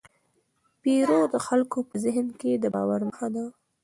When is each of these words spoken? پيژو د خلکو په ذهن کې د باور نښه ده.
پيژو 0.81 1.19
د 1.33 1.35
خلکو 1.47 1.77
په 1.89 1.95
ذهن 2.03 2.27
کې 2.39 2.51
د 2.63 2.65
باور 2.75 2.99
نښه 3.07 3.27
ده. 3.35 3.45